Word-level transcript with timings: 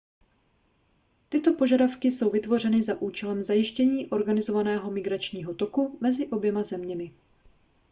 tyto 1.29 1.53
požadavky 1.53 2.07
jsou 2.11 2.29
vytvořeny 2.31 2.81
za 2.81 3.01
účelem 3.01 3.43
zajištění 3.43 4.09
organizovaného 4.09 4.91
migračního 4.91 5.53
toku 5.55 5.97
mezi 6.01 6.27
oběma 6.27 6.63
zeměmi 6.63 7.13